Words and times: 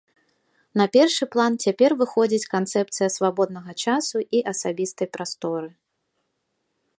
На 0.79 0.85
першы 0.95 1.27
план 1.35 1.57
цяпер 1.67 1.91
выходзіць 1.99 2.49
канцэпцыя 2.55 3.09
свабоднага 3.17 3.71
часу 3.85 4.17
і 4.39 4.43
асабістай 4.53 5.07
прасторы. 5.19 5.69